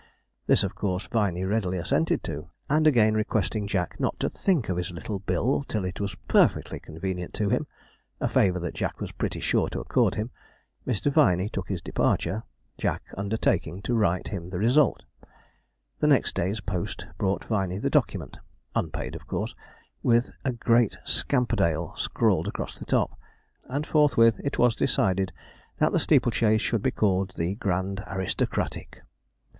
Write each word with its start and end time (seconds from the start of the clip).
This, 0.47 0.63
of 0.63 0.73
course, 0.73 1.05
Viney 1.05 1.43
readily 1.45 1.77
assented 1.77 2.23
to, 2.23 2.49
and 2.67 2.87
again 2.87 3.13
requesting 3.13 3.67
Jack 3.67 3.99
not 3.99 4.19
to 4.19 4.29
think 4.29 4.67
of 4.67 4.77
his 4.77 4.89
little 4.89 5.19
bill 5.19 5.63
till 5.67 5.85
it 5.85 5.99
was 6.01 6.15
perfectly 6.27 6.79
convenient 6.79 7.35
to 7.35 7.49
him 7.49 7.67
a 8.19 8.27
favour 8.27 8.59
that 8.61 8.73
Jack 8.73 8.99
was 8.99 9.11
pretty 9.11 9.39
sure 9.39 9.69
to 9.69 9.79
accord 9.79 10.15
him 10.15 10.31
Mr. 10.87 11.11
Viney 11.11 11.49
took 11.49 11.69
his 11.69 11.83
departure, 11.83 12.41
Jack 12.79 13.03
undertaking 13.15 13.79
to 13.83 13.93
write 13.93 14.29
him 14.29 14.49
the 14.49 14.57
result. 14.57 15.03
The 15.99 16.07
next 16.07 16.33
day's 16.33 16.61
post 16.61 17.05
brought 17.19 17.45
Viney 17.45 17.77
the 17.77 17.91
document 17.91 18.37
unpaid, 18.73 19.13
of 19.13 19.27
course 19.27 19.53
with 20.01 20.31
a 20.43 20.51
great 20.51 20.97
'Scamperdale' 21.05 21.93
scrawled 21.95 22.47
across 22.47 22.79
the 22.79 22.85
top; 22.85 23.11
and 23.65 23.85
forthwith 23.85 24.41
it 24.43 24.57
was 24.57 24.75
decided 24.75 25.31
that 25.77 25.91
the 25.91 25.99
steeple 25.99 26.31
chase 26.31 26.61
should 26.61 26.81
be 26.81 26.89
called 26.89 27.33
the 27.35 27.53
'Grand 27.53 28.03
Aristocratic.' 28.07 29.03